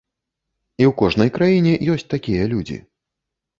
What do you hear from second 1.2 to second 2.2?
краіне ёсць